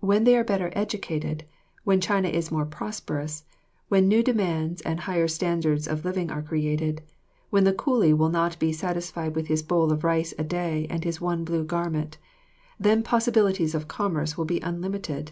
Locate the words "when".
0.00-0.24, 1.84-2.00, 3.86-4.08, 7.50-7.62